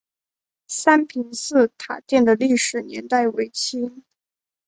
[0.67, 4.03] 三平寺塔殿的历史年代为清。